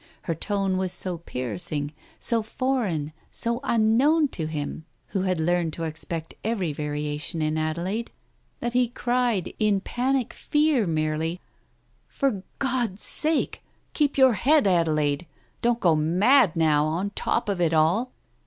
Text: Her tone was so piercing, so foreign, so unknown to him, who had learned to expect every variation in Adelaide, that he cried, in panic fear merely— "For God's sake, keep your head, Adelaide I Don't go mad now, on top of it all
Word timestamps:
Her 0.23 0.33
tone 0.33 0.77
was 0.77 0.91
so 0.91 1.19
piercing, 1.19 1.93
so 2.19 2.41
foreign, 2.41 3.13
so 3.29 3.59
unknown 3.63 4.29
to 4.29 4.47
him, 4.47 4.83
who 5.09 5.21
had 5.21 5.39
learned 5.39 5.73
to 5.73 5.83
expect 5.83 6.33
every 6.43 6.73
variation 6.73 7.39
in 7.39 7.55
Adelaide, 7.55 8.09
that 8.61 8.73
he 8.73 8.87
cried, 8.87 9.53
in 9.59 9.79
panic 9.79 10.33
fear 10.33 10.87
merely— 10.87 11.39
"For 12.17 12.41
God's 12.57 13.03
sake, 13.03 13.61
keep 13.93 14.17
your 14.17 14.33
head, 14.33 14.65
Adelaide 14.65 15.27
I 15.29 15.33
Don't 15.61 15.79
go 15.79 15.95
mad 15.95 16.55
now, 16.55 16.85
on 16.87 17.11
top 17.11 17.47
of 17.47 17.61
it 17.61 17.71
all 17.71 18.11